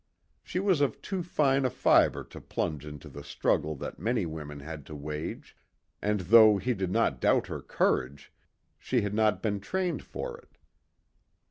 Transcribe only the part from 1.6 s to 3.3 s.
a fibre to plunge into the